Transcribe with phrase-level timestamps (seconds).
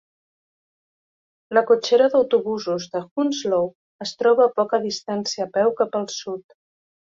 [1.57, 3.69] La cotxera d'autobusos de Hounslow
[4.07, 6.59] es troba a poca distància a peu cap al sud.